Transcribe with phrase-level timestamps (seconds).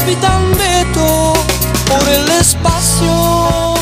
[0.00, 1.34] Capitán Beto
[1.86, 3.74] por el espacio.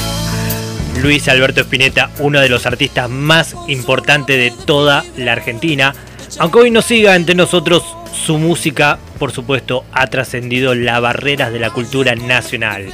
[1.01, 5.95] Luis Alberto Spinetta, uno de los artistas más importantes de toda la Argentina.
[6.41, 11.61] Aunque hoy no siga entre nosotros, su música, por supuesto, ha trascendido las barreras de
[11.61, 12.93] la cultura nacional,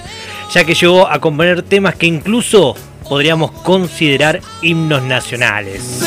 [0.53, 2.77] ya que llegó a componer temas que incluso
[3.09, 6.03] podríamos considerar himnos nacionales.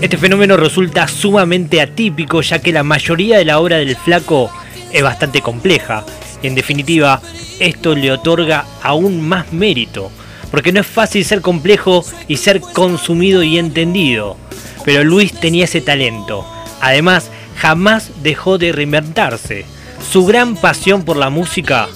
[0.00, 4.50] Este fenómeno resulta sumamente atípico, ya que la mayoría de la obra del flaco
[4.92, 6.04] es bastante compleja.
[6.42, 7.20] Y en definitiva,
[7.58, 10.10] esto le otorga aún más mérito,
[10.50, 14.36] porque no es fácil ser complejo y ser consumido y entendido.
[14.84, 16.46] Pero Luis tenía ese talento.
[16.80, 19.66] Además, jamás dejó de reinventarse.
[20.10, 21.88] Su gran pasión por la música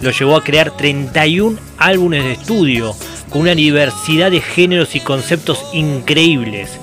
[0.00, 2.94] lo llevó a crear 31 álbumes de estudio,
[3.30, 6.78] con una diversidad de géneros y conceptos increíbles.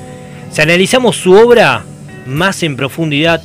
[0.51, 1.83] Si analizamos su obra
[2.25, 3.41] más en profundidad,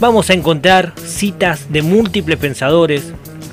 [0.00, 3.12] vamos a encontrar citas de múltiples pensadores,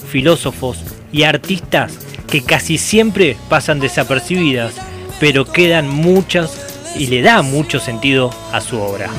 [0.10, 0.78] filósofos
[1.12, 1.94] y artistas
[2.28, 4.74] que casi siempre pasan desapercibidas,
[5.20, 6.52] pero quedan muchas
[6.98, 9.10] y le da mucho sentido a su obra.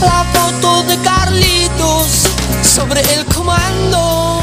[0.00, 2.28] La foto de Carlitos
[2.62, 4.40] sobre el comando.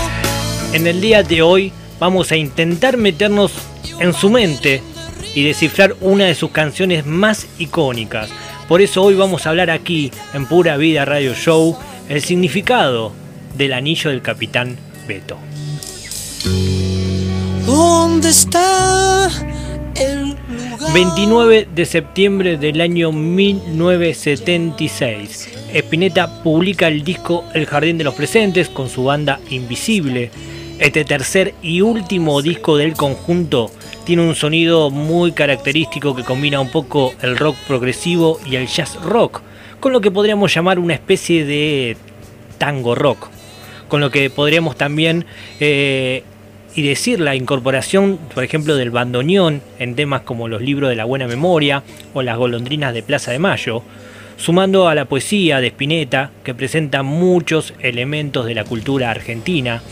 [0.73, 3.52] En el día de hoy vamos a intentar meternos
[4.00, 4.81] en su mente
[5.36, 8.30] y descifrar una de sus canciones más icónicas.
[8.70, 11.75] Por eso hoy vamos a hablar aquí en Pura Vida Radio Show
[12.08, 13.12] el significado
[13.58, 15.39] del anillo del capitán Beto.
[17.66, 19.28] ¿Dónde está
[20.00, 20.38] el
[20.94, 25.50] 29 de septiembre del año 1976.
[25.73, 30.30] Spinetta publica el disco El Jardín de los Presentes con su banda Invisible.
[30.78, 33.72] Este tercer y último disco del conjunto
[34.10, 38.96] tiene un sonido muy característico que combina un poco el rock progresivo y el jazz
[39.04, 39.42] rock,
[39.80, 41.96] con lo que podríamos llamar una especie de
[42.58, 43.30] tango rock,
[43.88, 45.26] con lo que podríamos también
[45.60, 46.24] eh,
[46.74, 51.06] y decir la incorporación, por ejemplo, del bandoneón en temas como los libros de la
[51.06, 51.84] buena memoria
[52.16, 53.84] o las golondrinas de Plaza de Mayo,
[54.38, 59.84] sumando a la poesía de Spinetta, que presenta muchos elementos de la cultura argentina,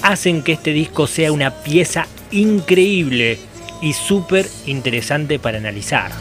[0.00, 3.38] hacen que este disco sea una pieza increíble
[3.80, 6.12] y súper interesante para analizar.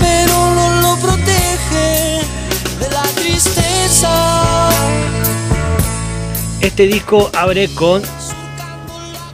[0.00, 2.20] pero no lo protege
[2.80, 4.70] de la tristeza?
[6.60, 8.02] Este disco abre con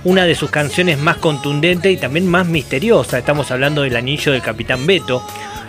[0.05, 3.19] una de sus canciones más contundentes y también más misteriosa.
[3.19, 5.27] Estamos hablando del Anillo del Capitán Beto.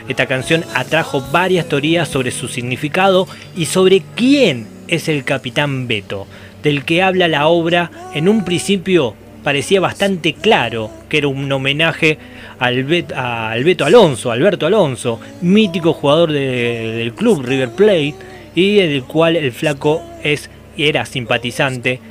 [0.08, 6.28] Esta canción atrajo varias teorías sobre su significado y sobre quién es el Capitán Beto,
[6.62, 12.17] del que habla la obra en un principio parecía bastante claro que era un homenaje
[12.59, 18.16] al, Bet- al Beto Alonso, Alberto Alonso, mítico jugador de- del club River Plate
[18.56, 22.01] y del cual el flaco es era simpatizante.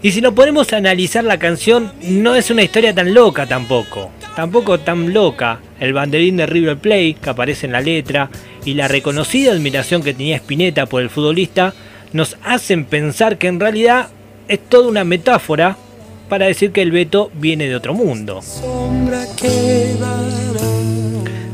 [0.00, 4.10] Y si nos ponemos a analizar la canción, no es una historia tan loca tampoco.
[4.34, 5.60] Tampoco tan loca.
[5.80, 8.30] El banderín de River Plate que aparece en la letra
[8.64, 11.74] y la reconocida admiración que tenía Spinetta por el futbolista
[12.12, 14.08] nos hacen pensar que en realidad
[14.48, 15.76] es toda una metáfora
[16.32, 18.40] para decir que el Beto viene de otro mundo.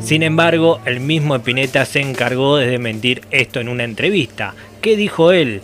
[0.01, 4.55] Sin embargo, el mismo Spinetta se encargó de desmentir esto en una entrevista.
[4.81, 5.63] ¿Qué dijo él?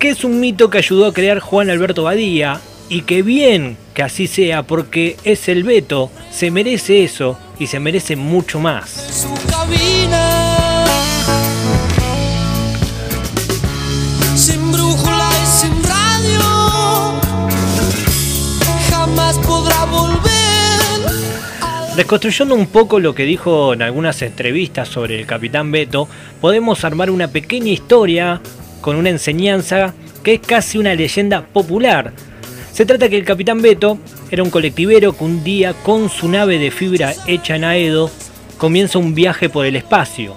[0.00, 4.02] Que es un mito que ayudó a crear Juan Alberto Badía y que bien que
[4.02, 8.90] así sea porque es el Beto, se merece eso y se merece mucho más.
[8.90, 10.21] su cabina.
[21.94, 26.08] Reconstruyendo un poco lo que dijo en algunas entrevistas sobre el Capitán Beto,
[26.40, 28.40] podemos armar una pequeña historia
[28.80, 29.92] con una enseñanza
[30.24, 32.14] que es casi una leyenda popular.
[32.72, 33.98] Se trata que el Capitán Beto
[34.30, 38.10] era un colectivero que un día con su nave de fibra hecha en Aedo
[38.56, 40.34] comienza un viaje por el espacio.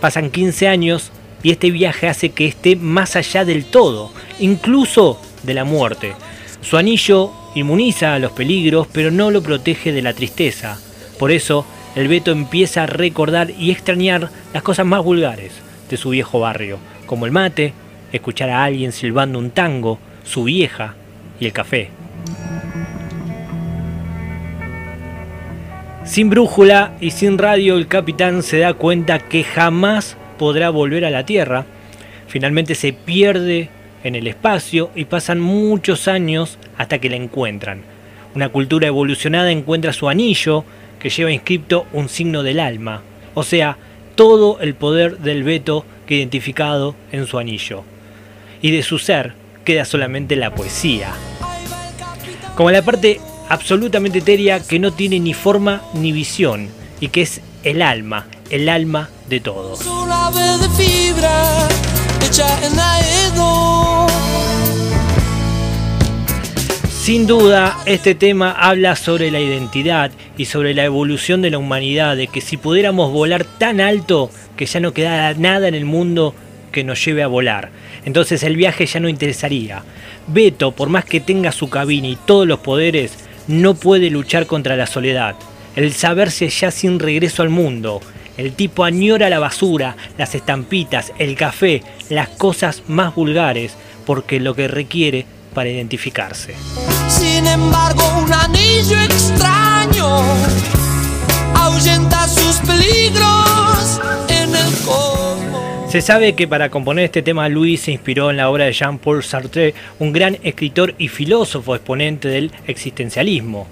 [0.00, 1.10] Pasan 15 años
[1.42, 6.14] y este viaje hace que esté más allá del todo, incluso de la muerte.
[6.60, 10.78] Su anillo inmuniza a los peligros, pero no lo protege de la tristeza.
[11.18, 15.52] Por eso, el Beto empieza a recordar y extrañar las cosas más vulgares
[15.88, 17.72] de su viejo barrio, como el mate,
[18.12, 20.94] escuchar a alguien silbando un tango, su vieja
[21.40, 21.88] y el café.
[26.04, 31.10] Sin brújula y sin radio, el capitán se da cuenta que jamás podrá volver a
[31.10, 31.64] la Tierra.
[32.28, 33.70] Finalmente se pierde
[34.06, 37.82] en el espacio y pasan muchos años hasta que la encuentran.
[38.34, 40.64] Una cultura evolucionada encuentra su anillo
[41.00, 43.02] que lleva inscripto un signo del alma,
[43.34, 43.76] o sea,
[44.14, 47.84] todo el poder del veto que identificado en su anillo.
[48.62, 51.10] Y de su ser queda solamente la poesía.
[52.54, 56.68] Como la parte absolutamente etérea que no tiene ni forma ni visión
[57.00, 59.76] y que es el alma, el alma de todo.
[66.90, 72.14] Sin duda, este tema habla sobre la identidad y sobre la evolución de la humanidad,
[72.14, 76.34] de que si pudiéramos volar tan alto que ya no quedara nada en el mundo
[76.72, 77.70] que nos lleve a volar.
[78.04, 79.82] Entonces el viaje ya no interesaría.
[80.26, 83.12] Beto, por más que tenga su cabina y todos los poderes,
[83.48, 85.36] no puede luchar contra la soledad.
[85.74, 88.02] El saberse ya sin regreso al mundo.
[88.36, 93.74] El tipo añora la basura, las estampitas, el café, las cosas más vulgares,
[94.04, 96.54] porque lo que requiere para identificarse.
[97.08, 100.20] Sin embargo, un anillo extraño
[101.54, 105.90] ahuyenta sus peligros en el cosmos.
[105.90, 109.24] Se sabe que para componer este tema Luis se inspiró en la obra de Jean-Paul
[109.24, 113.66] Sartre, un gran escritor y filósofo exponente del existencialismo.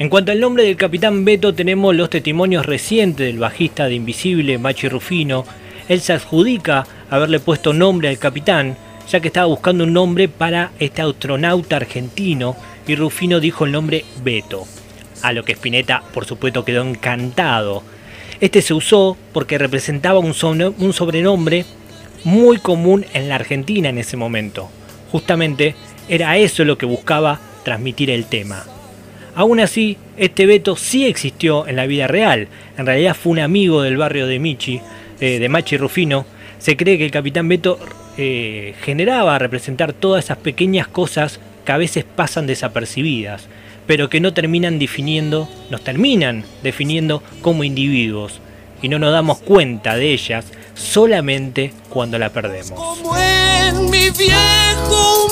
[0.00, 4.56] En cuanto al nombre del capitán Beto, tenemos los testimonios recientes del bajista de Invisible,
[4.56, 5.44] Machi Rufino.
[5.90, 8.78] Él se adjudica haberle puesto nombre al capitán,
[9.10, 12.56] ya que estaba buscando un nombre para este astronauta argentino
[12.86, 14.64] y Rufino dijo el nombre Beto,
[15.20, 17.82] a lo que Spinetta por supuesto quedó encantado.
[18.40, 20.34] Este se usó porque representaba un,
[20.78, 21.66] un sobrenombre
[22.24, 24.70] muy común en la Argentina en ese momento.
[25.12, 25.74] Justamente
[26.08, 28.64] era eso lo que buscaba transmitir el tema.
[29.34, 32.48] Aún así, este Beto sí existió en la vida real.
[32.76, 34.80] En realidad fue un amigo del barrio de Michi,
[35.20, 36.26] eh, de Machi Rufino.
[36.58, 37.78] Se cree que el capitán Beto
[38.16, 43.48] eh, generaba representar todas esas pequeñas cosas que a veces pasan desapercibidas,
[43.86, 48.40] pero que no terminan definiendo, nos terminan definiendo como individuos
[48.82, 52.72] y no nos damos cuenta de ellas solamente cuando la perdemos.
[52.72, 55.28] Como en mi viejo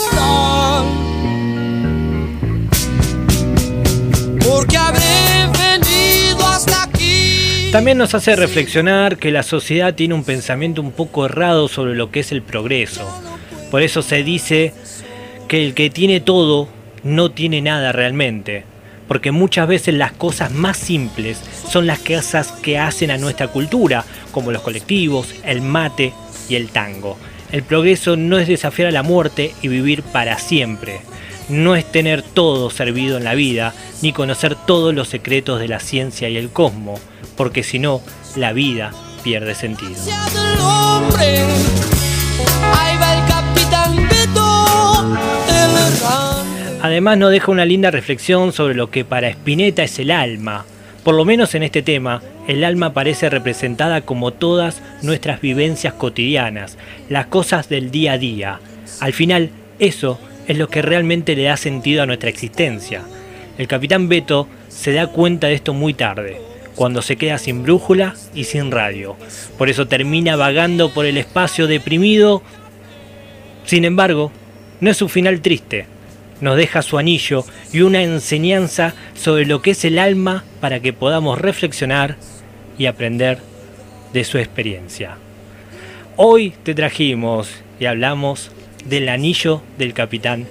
[4.58, 4.78] porque
[7.70, 12.10] también nos hace reflexionar que la sociedad tiene un pensamiento un poco errado sobre lo
[12.10, 13.06] que es el progreso.
[13.70, 14.72] Por eso se dice
[15.46, 16.68] que el que tiene todo
[17.04, 18.64] no tiene nada realmente.
[19.06, 21.40] Porque muchas veces las cosas más simples
[21.70, 26.12] son las cosas que hacen a nuestra cultura, como los colectivos, el mate
[26.48, 27.16] y el tango.
[27.52, 31.00] El progreso no es desafiar a la muerte y vivir para siempre.
[31.48, 35.80] No es tener todo servido en la vida, ni conocer todos los secretos de la
[35.80, 37.00] ciencia y el cosmos
[37.38, 38.02] porque si no,
[38.34, 38.90] la vida
[39.22, 39.94] pierde sentido.
[46.82, 50.64] Además nos deja una linda reflexión sobre lo que para Spinetta es el alma.
[51.04, 56.76] Por lo menos en este tema, el alma parece representada como todas nuestras vivencias cotidianas,
[57.08, 58.60] las cosas del día a día.
[59.00, 60.18] Al final, eso
[60.48, 63.02] es lo que realmente le da sentido a nuestra existencia.
[63.58, 66.40] El capitán Beto se da cuenta de esto muy tarde
[66.74, 69.16] cuando se queda sin brújula y sin radio.
[69.58, 72.42] Por eso termina vagando por el espacio deprimido.
[73.64, 74.32] Sin embargo,
[74.80, 75.86] no es su final triste.
[76.40, 80.92] Nos deja su anillo y una enseñanza sobre lo que es el alma para que
[80.92, 82.16] podamos reflexionar
[82.78, 83.38] y aprender
[84.12, 85.16] de su experiencia.
[86.16, 88.52] Hoy te trajimos y hablamos
[88.88, 90.46] del anillo del capitán